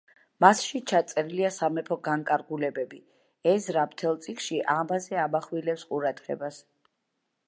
მასში 0.43 0.79
ჩაწერილია 0.91 1.49
სამეფო 1.57 1.97
განკარგულებები, 2.07 2.99
ეზრა 3.53 3.83
მთელ 3.91 4.17
წიგნში 4.23 4.57
ამაზე 4.77 5.21
ამახვილებს 5.25 5.85
ყურადღებას. 5.91 6.59